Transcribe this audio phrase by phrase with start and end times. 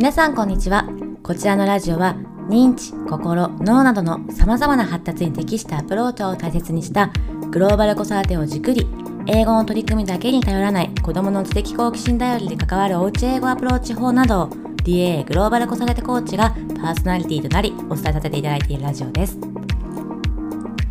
[0.00, 0.88] 皆さんこんにちは
[1.22, 2.16] こちらのラジオは
[2.48, 7.12] 認知、心、脳などの様々な発達に適したアプローチを大切にした
[7.50, 8.86] グローバル子育てを軸に
[9.26, 16.50] 英語の取り組みだけに頼らない子供の知的好奇心頼りで関わるおうち英語アプローチ法などを DA グローバル子育てコーチが
[16.80, 19.36] パーソナリティとなりお伝えさせていただいているラジオです。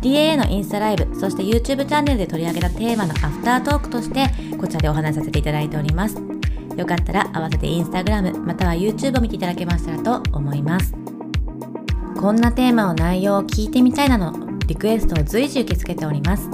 [0.00, 6.39] DA のインスタライブ、そして YouTube チャンネルで取り上げたテーマのアフタートークとしてこちらでお話しさせていただいております。
[6.76, 10.94] よかったら合わせて Instagram または YouTube を見ていただけましたらと思います。
[12.20, 16.50] こんなテーマの内容を聞いてみたいなどリクエストを随時受け付けております。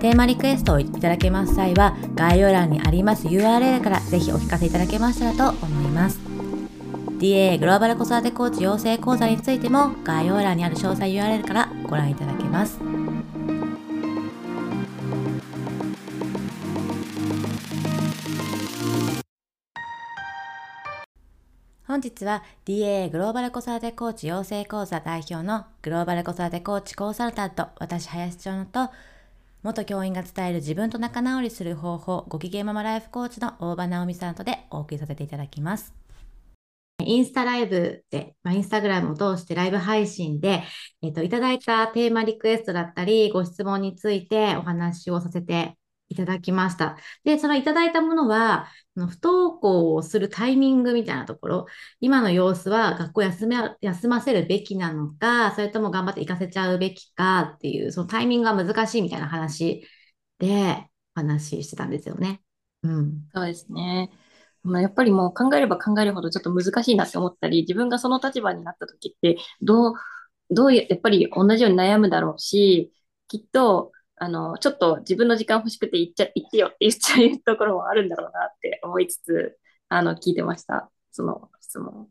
[0.00, 6.18] テーマリクエストをいただけます際は概要欄にあります URL からぜひお聞かせいただけましたらと思います。
[7.18, 12.87] DA グローバル子育てコーチ養成講座についても概要欄にある詳細 URL からご覧いただけます。
[21.88, 28.90] 本日は DA グローバル子育てコーチ養成講座代表のグローバル子育てコーチコンサルタント私林町のと
[29.62, 35.94] 元教員が伝える自分と仲直りする方法ご機嫌ママライフコーチの大場直美さんとでお送りさせていただきます。
[37.02, 40.64] インスタライブで、まあ、インスタグラムを通してライブ配信で、
[41.00, 46.96] えっ、と、いただいたテーマリクエストだったり、ご質問についてお話をさせていただきました。
[47.24, 48.66] で、そのいただいたものは、
[49.06, 51.66] 不登校をするタイミングみたいなところ、
[52.00, 59.86] 今の様子は学校休め休ませるべきなのか、それとも頑張って行かせちゃうべきかっていう、そのタイミングが難しいみたいな話
[60.38, 62.42] で話してたんですよね。
[62.82, 63.28] うん。
[63.34, 64.10] そうですね。
[64.62, 69.94] まあ、やっぱりもう考えれば考えるほどちょっと難しいなって思ったり、自分がその立場になった時って、どう、
[70.50, 72.92] どうやっぱり同じように悩むだろうし、
[73.28, 80.90] きっと、あの、ちょっと自分の時間欲しくて言っちゃ、言ってよって言っちゃうところもあるんだろうなって思いつつ、あの、聞いてました。
[81.12, 82.08] その質問。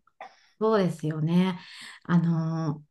[0.59, 1.59] そうですよね。
[2.03, 2.81] あの、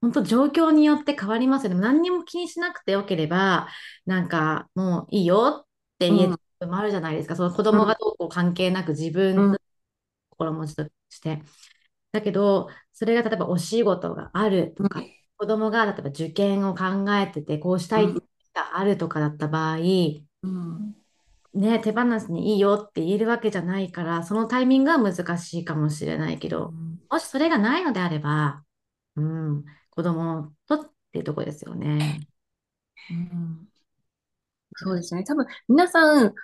[0.00, 1.80] 本当状況によって変わりますよね。
[1.80, 3.68] 何にも気にしなくてよければ、
[4.06, 5.66] なんかもういいよっ
[5.98, 7.34] て言えるもあるじゃないですか。
[7.36, 9.58] その子供がどうこう関係なく自分の
[10.30, 11.42] 心持ちとして。
[12.12, 15.02] だけど、それが例えばお仕事があるとか、
[15.36, 16.84] 子供が例えば受験を考
[17.16, 18.20] えてて、こうしたいって
[18.54, 20.94] があるとかだった場合、うん、
[21.54, 28.62] ね、手放すにいいよって言えるわけじゃないから、そのタイミングは難しいかもしれないけど、うん、もしそれがないのであれば、
[29.16, 32.28] うん、子供とっていうとこですよね。
[33.10, 33.68] うん、
[34.76, 35.24] そうですね。
[35.24, 36.34] 多分、皆さん、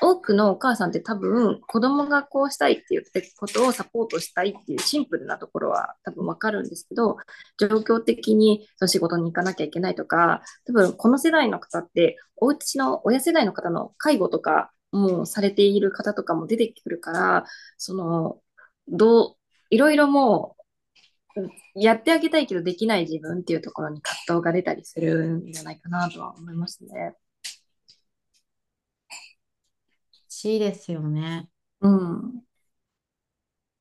[0.00, 7.16] 多くのお母さんって多分子供がこうしたいって言ってことをサポートしたいっていうシンプルなところは多分わかるんですけど、
[7.58, 17.44] 状況的にその仕事に行かなきゃいけないとか、多分この世代の方ってお家の親世代の方の介護とかもうされている方とかも出てくるから、
[17.76, 18.40] その、
[18.88, 19.36] どう、
[19.70, 20.56] いろいろも
[21.36, 27.14] う、やってあげたいけどできない自分っていうところに葛藤が出たりするんじゃないかなとは思いますね。
[30.36, 31.48] しいですよね。
[31.80, 32.42] うん。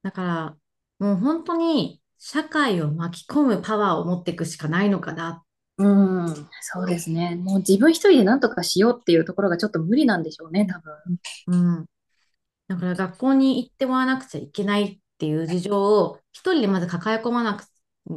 [0.03, 0.57] だから、
[0.99, 5.43] もう本当に社会を巻き込むパワーを持っていくしかないのかな。
[5.77, 7.35] うん、そうですね。
[7.35, 10.93] もう自分一人で何とかしようっていうところがちょっと無理なんでしょうね、多分。
[11.47, 11.85] うん。
[12.67, 17.65] だから学校に行ってもらわなくちゃいけないっていう事情を一人でまず抱え込まなく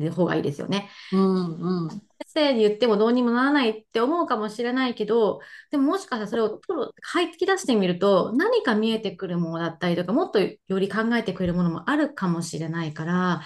[0.00, 0.90] て方がいいですよね。
[1.12, 2.07] うんうん。
[2.28, 5.40] 生に言ってもどうにもならないって思うかもしれないけど、
[5.70, 13.42] でももしかしたらそれをプロ、はいき出してみると、何か見えてくるものだったりとか、もっとより考えてくれるものもあるかもしれないから、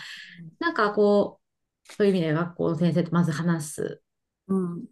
[0.58, 1.40] なんかこ
[1.88, 4.02] う、そういう意味で学校の先生とまず話す。
[4.48, 4.84] うん。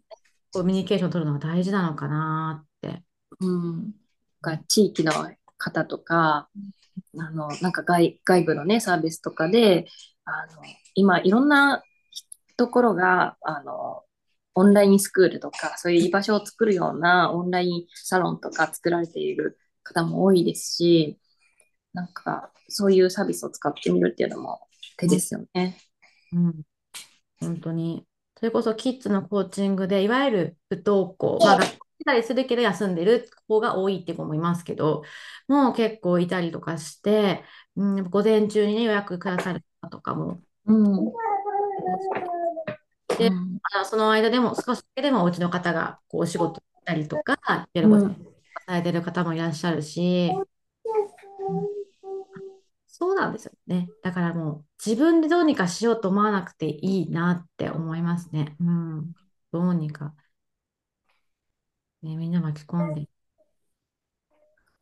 [0.53, 3.03] コミュニケーションを取るのが大事なのかなって。
[3.39, 3.93] うん。
[4.41, 5.13] が地域の
[5.57, 6.49] 方とか、
[7.17, 9.87] あの、なんか外外部のね、サービスとかで、
[10.25, 10.63] あの、
[10.93, 11.83] 今いろんな
[12.61, 14.03] ところが、あの、
[14.53, 21.19] オンラインスクールとか、そういう居場所を作るようなオンラインサロンとか作られている方も多いですし、
[21.93, 24.59] なんか、そういうサービスを使ってみるっていうのも
[24.97, 25.77] 手ですよね。
[26.33, 26.61] うん。
[27.39, 28.05] 本当に。
[28.37, 35.03] それこそキッズのコーチングで、いわゆる不登校、まあ、学校たりするけど休んでる子が多いって子もいますけど、
[35.47, 37.43] もう結構いたりとかして、
[37.75, 41.11] うん、午前中にね、予約くださる方とかも、うん、
[43.17, 48.09] で、うん、その間でも少しだけでもお家の方がこうお仕事したりとか、やること
[48.65, 50.45] されてる方もいらっしゃるし、うん、
[52.87, 53.89] そうなんですよね。
[54.03, 58.55] だからもう自分でどうにかしようと思わなくていいなって思いますね。
[58.59, 59.13] うん。
[59.51, 60.13] どうにか。
[62.03, 63.10] ね、みんな巻き込んで。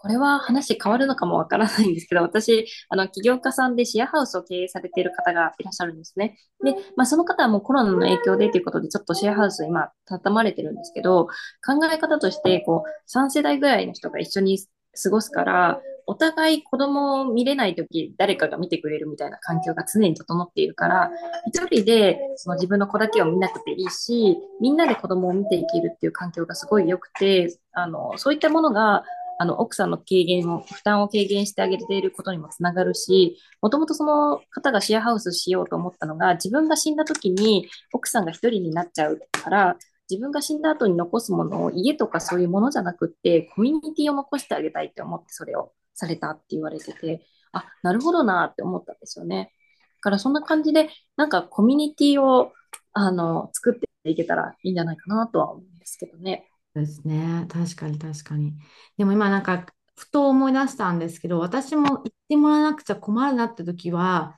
[0.01, 6.37] これは話変わるのかもわからないんですけど、私、あの、起業家さんでシェアハウスを経営されている方がいらっしゃるんですね。
[6.63, 11.25] で、まあ、その方はもうコロナの影響でということで、ちょっとシェアハウス今、畳まれてるんですけど、
[11.65, 14.59] 考え方として、こう、3世代ぐらいの人が一緒に
[15.03, 21.11] 過ごすから、お互い子供を見れないとき、誰かが見てくれるみたいな環境が常に整っているから、
[21.45, 29.03] 一人でその自分の子だけを見なくていいし、みんなで子供を見ていけるっていう環境がすごい良くて、あの、そういったものが
[29.41, 39.77] あの、奥さんの軽減を、負担を軽減してあげていることにもつながるし、もともとその方がシェアハウスしようと思ったのが、自分が死んだ時に奥さんが一人になっちゃうから、
[40.09, 49.53] 自分が死んだ後に残すものを家とかそういうものじゃなくって、コミュニティを残してあげたいって思ってそれをされたって言われてて、あ、なるほどなって思ったんですよね。
[49.99, 52.51] だからそんな感じで、なんかコミュニティを、
[52.91, 56.49] あの、作っていけたらいいんじゃないかなとは思うんですけどね。
[56.79, 57.45] ですね。
[57.49, 58.53] 確かに確かに。
[58.97, 59.65] でも今なんか、
[59.95, 64.37] ふと思い出したんですけど、私も言ってもらわなくちゃ困るなって時は、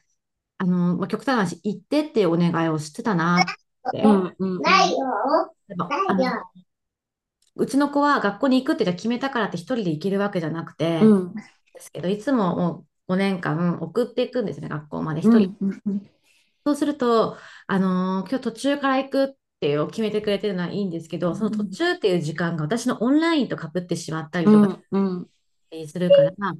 [0.58, 4.02] あの、まあ、極端な話、行ってってお願いをしてたなって。
[4.04, 4.98] うんうん、ないよ。
[5.78, 6.52] ないよ。
[7.56, 11.42] うちの子は学校に行くってじゃ決めたからって一人で行けるわけじゃなくて、うん、で
[11.80, 15.56] すけど、いつももう5年間送っていくんですね、学校まで一人。
[15.62, 16.10] うんうん、
[16.66, 24.80] そうすると、あのー、今日途中から行くっていうを決めてくれてるのはいいんですけど、その途中っていう時間が私のオンラインとかぶってしまったりとか
[25.88, 26.60] するから、うんう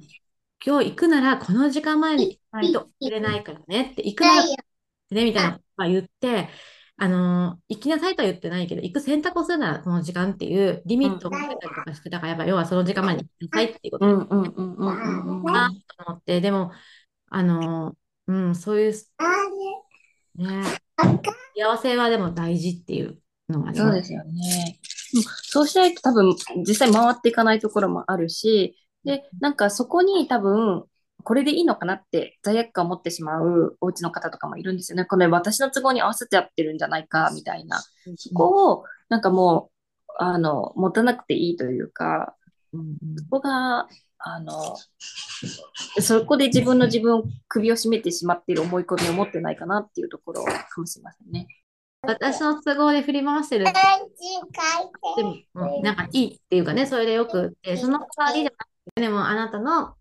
[0.64, 6.48] 今日行くならこの時間前に行かないと入れないからねって、行くならね、みたいな言って、
[6.96, 14.06] あの行きなさいとは言ってないけど、行く選択をするならこの時間っていうリミットを設けたりとかして、だからやっぱ要はその時間前に行きなさいっていうこと。
[14.06, 16.70] だと思って、でも、
[17.28, 17.96] あの
[18.28, 18.92] うん、そういう、
[20.36, 20.62] ね、
[21.54, 23.18] 幸せはでも大事っていう
[23.48, 24.78] のがそうですよね。
[25.42, 26.34] そうしないと多分
[26.66, 30.84] 実際回っていかないところもあるし、で、なんかそこに多分
[31.24, 35.04] これでいいのかなって罪悪感を持ってしまうお家の方とかもいるんですよね。
[35.04, 37.80] これ私の都合に合わせちゃってるんじゃないかみたいな。
[38.16, 39.70] そこをなんかも
[40.08, 42.34] う、あの、持たなくていいというか、
[42.72, 42.78] そ
[43.30, 43.88] こが
[44.24, 44.76] あの、
[46.00, 51.48] そこで自分の自分を首を絞めてしまっている思い込みを持ってないかなっていうところかもしれませんね。
[52.02, 53.64] 私の都合で振り回してる。
[53.64, 53.72] で
[55.54, 59.94] も、なんかいいっていうかね、それでよくって、その代わりじゃなくて、でもあなたの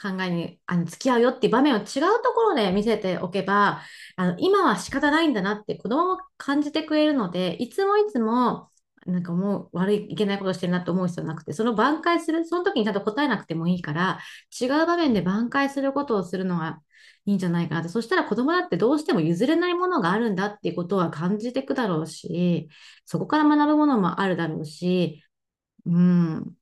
[0.00, 1.88] 考えにあの付き合うよっていう場面を違うと
[2.34, 3.80] ころで見せておけば、
[4.16, 8.68] あの今は仕方ないんだなって子供も感じてくれるので、いつもいつも
[9.06, 14.20] なんかもう悪い、いけないことしてるなと思う必要なくて、その挽回する、その時にちゃんと答えなくてもいいから、
[14.60, 16.80] 違う場面で挽回することをするのが
[17.24, 22.68] いいんじゃないかなって、そしたら子供だってどうしても譲れないものがあるんだっていうことは感じていくだろうし、
[23.04, 25.22] そこから学ぶものもあるだろうし、
[25.84, 26.56] うん、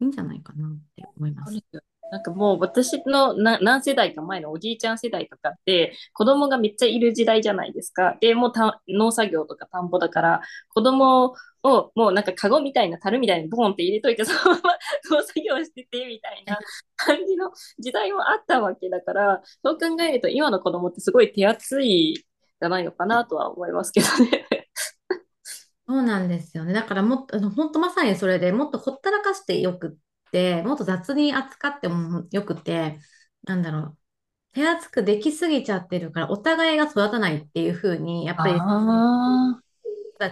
[0.00, 1.87] いいんじゃないかなって思います。
[2.10, 8.16] なんかもう私の何世代か前のおじいちゃん世代とかって子供がめっちゃいる時代じゃないですか。
[8.20, 8.52] で、もう
[8.88, 10.40] 農作業とか田んぼだから
[10.74, 14.78] 子供をもうなんかカゴみたいな樽みたいにボンって入れといて そのまま
[15.10, 16.58] 農作業しててみたいな
[16.96, 24.46] 感じの時代もあったわけだから、そう考えると今の子供ってすごい手厚いじゃないのかなとは思いますけどね。
[25.86, 26.72] そうなんですよね。
[26.74, 29.90] だからもっと、本当まさにそれでもっとほったらかしてよくっ
[30.30, 32.98] てもっと雑に扱ってもよくて、
[33.44, 33.98] なんだろう、
[34.54, 38.54] 手厚くできすぎちゃってるから、お互いが育たないっていうふうに、やっぱり、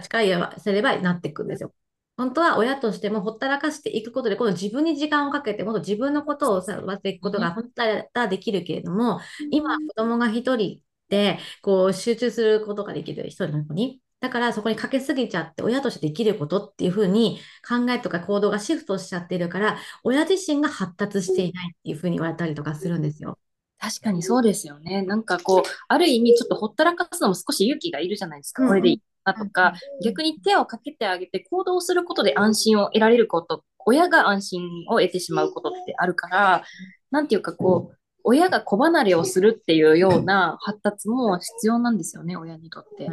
[0.03, 1.73] 近いせればなっていくんですよ。
[2.17, 7.69] 本当は親としてもほったらかしていくことで、この自分に時間をかけて、もっと自分のことを育てていくことが本
[8.13, 9.19] 当はできるけれども、
[9.51, 23.37] 今、子供が一人で、こう、集中することができる一人の子に、だからそこにかけすぎちゃって親としてできることっていうふうに考えとか行動がシフトしちゃってるから親自身が発達していないっていうふうに言われたりとかするんですよ。
[23.79, 25.03] 確かにそうですよね。
[25.03, 28.67] なんかこう、ある意味ちょっとほったらかすのも少し勇気がいるじゃないですか。
[28.67, 36.63] これでいいなとか、逆に手をかけてあげて行動することで安心を得られること、親が安心を得てしまうことってあるから、
[37.11, 43.07] なんていうかこう、親が子離れをするっていうような発達も必要なんですよね、親にとって。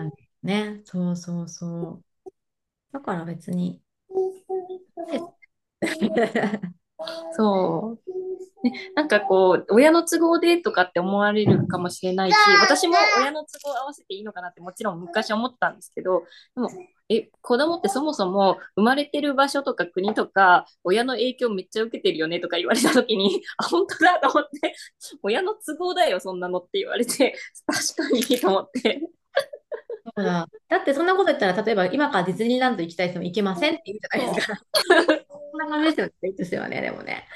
[0.44, 2.30] ね、そうそうそう。
[2.92, 3.82] だから別に。
[7.36, 8.68] そう。
[8.68, 16.24] ね、なんかこう、親の都合でとかって思われるかもしれないし、私も親の都合合わせていいのかなってもちろん昔思ったんですけど、
[16.54, 16.70] でも、
[17.10, 24.74] え、子供ってそもそも生まれてる場所とか国とか、親の影響めっちゃ受けてるよねとか言われた時に、 あ、本当だと思って、
[25.22, 27.36] 親の都合だよ、そんなのって言われて、
[27.66, 29.02] 確かにと思って。
[30.14, 30.47] ほら。
[30.68, 34.61] だってそんなこと言ったら、例えば今からディズニーランド行きたい人も行けませんって言うじゃないですか。
[35.50, 37.26] そんな感じですよね、ですよね、でもね。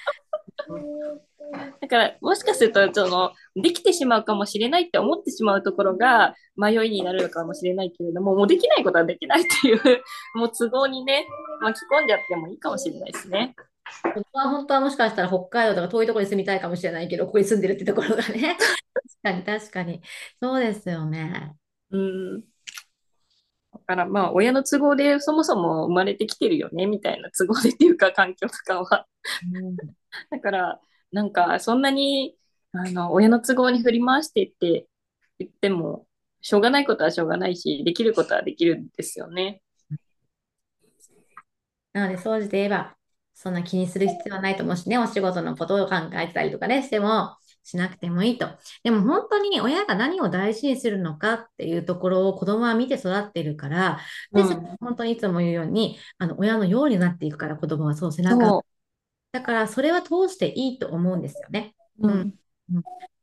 [1.81, 9.81] だから、もしかすると、その、できてしまうかもしれないって思ってしまうところが迷いになるのかもしれないけれども、もうできないことはできないっていう、
[10.35, 11.27] もう都合にね、
[11.61, 13.55] 巻き込んじゃってもいいかもしれないですね。
[14.03, 18.57] 本当は本当はもしかしたら北海道とか遠いところに住みたいかもしれないけど、ここに住んでるってところがね。
[19.23, 20.03] 確かに確かに。
[20.43, 21.55] そうですよね。
[21.91, 22.45] うん。
[23.88, 29.07] だからまあ、親の都合でそもそも生まれてきてるよね、みたいな都合でっていうか、環境とかは。
[29.54, 29.76] うん
[30.30, 30.80] だから、
[31.12, 32.37] なんか、そんなに、
[32.73, 34.87] あの、親の都合に振り回してって
[35.38, 36.07] 言っても、
[36.42, 39.62] しょうがないことはしょうがないし、できることはできるんですよね。
[41.95, 42.97] なので、総じて言えば、
[43.35, 47.37] そんな気にする必要はないと思うしね、お仕事のことを考えてたりとかね、しても、
[47.69, 48.49] しなくてもいいと。
[48.83, 54.01] でも本当に親が何を大事にするのかっていうところを子供は見て育ってるから、
[54.33, 58.63] で、うん本当にいつも言うように、あの、親のようになっていくから、子供はそう背中
[59.33, 61.75] だから、それは通していいと思うんですよね。
[61.99, 62.09] う。
[62.09, 62.35] うん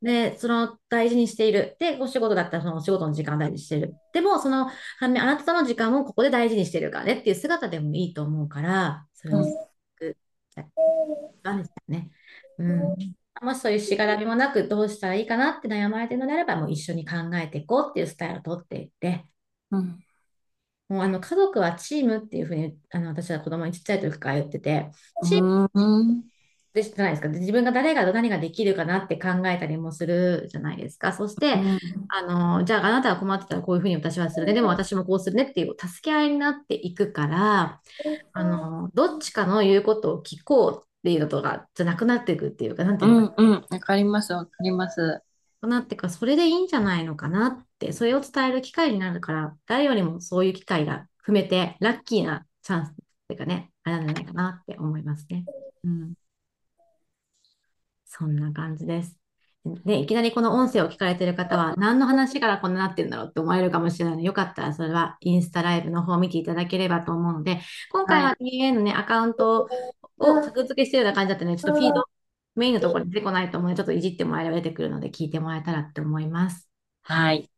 [0.02, 1.78] で、その大事にしている。
[1.80, 3.96] で、お仕事だったらそのお仕事の時間を大事にしている。
[4.14, 9.66] でも、その反面、あなたとの時間をここで大事にしているからねっていう姿でもいいと思うから、それをうんすご
[9.98, 10.18] く、
[11.42, 12.12] なんですよね。
[12.60, 12.96] うん。
[13.42, 19.25] もしそういうしがらみもなくどうしたらいいかなって悩まれているのであれば、もう一緒に考えていこうっていうスタイルをとっていって、
[19.72, 20.00] うん。
[20.88, 24.92] もうあの家族はチームっていうふうにあの私は子供にちっちゃい時から言ってて、
[25.24, 26.24] チームうん。
[26.75, 27.30] でじゃないですか。
[27.30, 31.13] で自分が誰が何ができるかなって考えたりもするじゃないですか。
[31.13, 31.56] そして、
[32.10, 34.54] あの、じゃああなたが困ってたらこういうふうに私はするね。
[34.54, 37.82] でも私もこうするねっていう助け合いになっていくから、
[38.34, 43.48] あの、どっちかの言うことを聞こうっていうのとかじゃなくなっていくっていうか、なんていうのかうん。
[43.48, 43.66] うん。
[43.70, 44.34] わかります。
[44.34, 45.22] わかります。
[45.62, 52.94] なってか、それでいいんじゃないのかなって、それを伝える機会になるから、誰よりもそういう機会が踏めて、ラッキーなチャンスっ
[53.28, 55.46] ていうかね、あれなんじゃないかなって思いますね。
[55.84, 56.14] うん。
[58.06, 59.16] そんな感じです。
[59.86, 69.68] で、いきなりこの音声を聞かれている方は、何の話からこんななってるんだろうって思われるかもしれないので、よかったらそれはインスタライブの方を見ていただければと思うので、今回は DA のね、アカウント
[70.17, 72.03] を格付けしてるような感じだったので、ちょっとフィード、
[72.55, 73.69] メインのところに出てこないと思う。
[73.72, 76.69] ので、ちょっといじってもらえれば出てくるので、聞いてもらえたらって思います。
[77.03, 77.50] はい。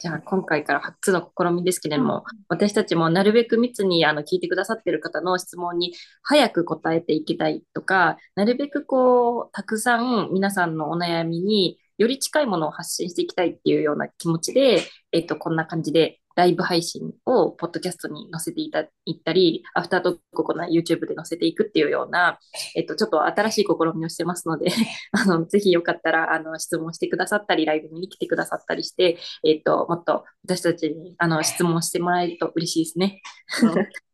[0.00, 5.92] じゃあ、今回から初の試みですけれども、私たちもなるべく密にあの聞いてくださっている方の質問に
[6.22, 14.80] 早く答えていきたいとか、なるべくこう、たくさん皆さんのお悩みにより近いものを発信していきたいっていうような気持ちで、
[15.12, 22.38] えっと、こんな感じでライブ配信をポッドキャストに載せていたいったり、アフタートークをこの YouTube で載せていくっていうような、
[22.74, 24.70] えっと、ちょっと新しい試みをしてますので、
[25.12, 33.20] あの、ぜひよかったら、あの、質問してくださったり、ライブに来てくださったりして、えっと、もっと私たちに、あの、質問してもらえると嬉しいですね。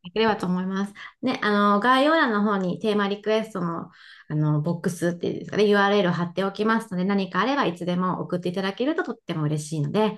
[0.02, 0.94] いければと思います。
[1.22, 3.88] ね、あの、概要欄の方にテーマリクエストの、
[4.28, 10.16] あの、ボックスっていうんですかね、URL を貼っておきますので、何かあればいつでも送っていただけるととっても嬉しいので、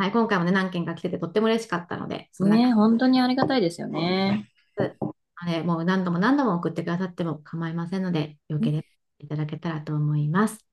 [0.00, 4.48] はい、今回もね、何件か来ててとっても嬉しかったので、そんなね、本当にありがたいですよね。
[5.36, 8.84] あれ、もう何度も何度も送ってくださっても構いませんので、よければ
[9.18, 10.66] いただけたらと思います。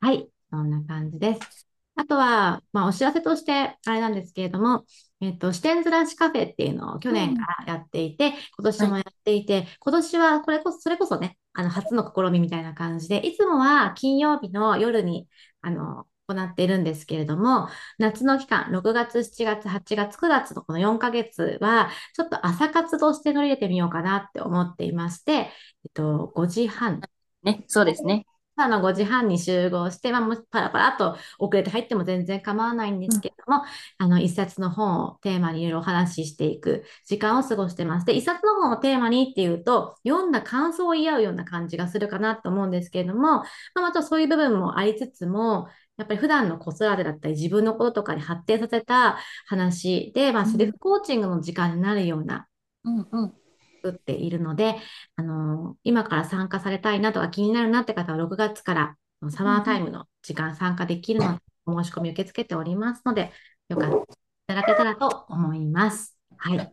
[0.00, 1.68] はい、そんな感じです。
[1.94, 4.84] あとは、まあ、お知らせとして、あれなんですけれども、
[5.20, 15.28] えっと、視点ずらしカフェっていうのを去年からやっていて、今年もやっていて、今年はこれこそ、それこそね、あの、初の試みみたいな感じで、いつもは金曜日の夜に、
[15.62, 17.68] あの、行っているんですけれども、
[17.98, 25.48] 夏の期間、6月、7月、8月、9月のこの4ヶ月は、ちょっと朝活として乗り入れてみようかなって思っていまして、え
[25.88, 27.00] っと、5時半、
[27.42, 28.26] ね、そうですね。
[28.56, 33.64] 朝の5時半に集合して、まあ、もしパラパラっと遅れて入っても全然構わないんですけれども、
[33.98, 38.06] あの、一冊の本をテーマにいろいろお話ししていく時間を過ごしてます。
[38.06, 43.42] で、一冊の本をテーマにっていうと、読んだ感想を言い合うような感じがするかなと思うんですけれども、ま
[43.76, 52.46] あ、またそういう部分もありつつも、やっぱり普段の子育てだったり自分のこととかに発展させた話で、まあ、セルフコーチングの時間になるような
[52.84, 53.34] うんうん。
[53.82, 54.76] 作っているので、
[55.16, 58.96] あの今から参加されたいなとか気になるなって方は6月から
[59.30, 63.32] サマータイムの時間参加できるので、お申し込み受け付けておりますので、
[63.68, 64.06] よかったらい
[64.46, 66.16] ただけたらと思います。
[66.36, 66.58] はい。
[66.58, 66.70] 本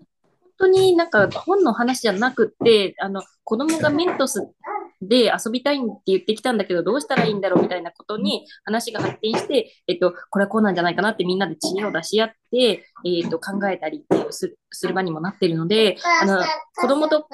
[0.58, 4.40] 当になんか本の話じゃなくって、あの、子供がメントス
[5.08, 16.44] で遊びたいって言ってきたんだけど、どうしたらいいんだろうみたいなことに話が発展して、えっと、これはこうなんじゃないかなってみんなで知恵を出し合って、えっと、考えたりっていうするする場にもなってるので、あの、
[16.76, 17.28] 子供と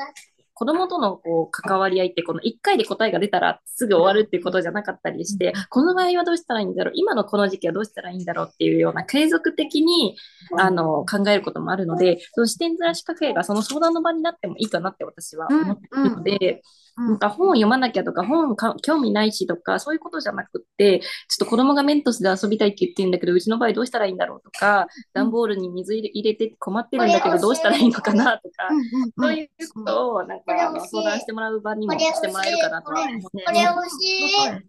[0.60, 10.18] 子供とのこう関わり合いって、この1回で答えが出たらすぐ終わるっていうことじゃなかったりして、この場合はどうしたらいいんだろう、今のこの時期はどうしたらいいんだろうっていうような継続的に
[10.58, 16.62] あの考えることもあるので、その視点ずらしカフェがその相談の場になってもいいかなって私は思っているので、
[17.00, 28.70] なんか本を読まなきゃとか、本か興味ないしとか、そういうことじゃなくって、ちょっと子供がメントスで遊びたいって言ってるんだけど、うちの場合どうしたらいいんだろうとか、段ボールに水入れ入れて困ってるんだけど、どうしたらいいのかなとか、
[29.18, 34.66] そういうことをなんかあの相談してもらう場にもしてもらえるかなとは思ってそうですね。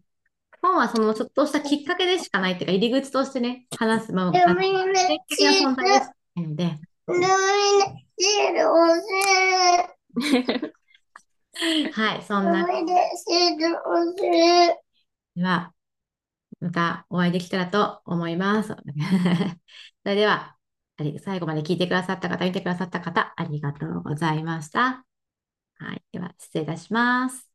[0.62, 5.84] 本はそのちょっとしたきっかけでしかないっていうか、入り口としてね、話す、まあ、でもあのみんな存在でしかな
[6.36, 6.78] いので、
[11.92, 12.64] はい、そんな
[15.36, 15.74] では、
[16.60, 18.70] またお会いできたらと思います。
[18.76, 18.76] そ
[20.04, 20.56] れでは、
[21.24, 25.04] 最後まで聞いてくださった方、見てくださった方、ありがとうございました。
[25.78, 27.49] はい、では失礼いたします。